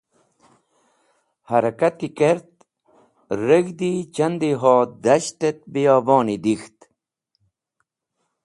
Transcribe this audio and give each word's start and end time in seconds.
Harakati 1.49 2.09
kert 2.17 2.51
reg̃hdi 3.47 3.91
chandinho 4.15 4.75
das̃ht 5.03 5.39
et 5.49 5.59
biyoboni 5.73 6.37
dek̃ht. 6.45 6.77